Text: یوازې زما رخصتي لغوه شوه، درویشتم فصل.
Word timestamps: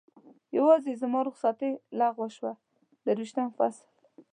یوازې 0.57 0.93
زما 1.01 1.19
رخصتي 1.27 1.71
لغوه 1.99 2.27
شوه، 2.35 2.53
درویشتم 3.05 3.47
فصل. 3.57 3.85